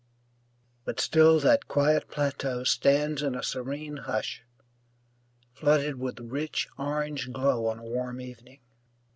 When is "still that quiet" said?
0.99-2.09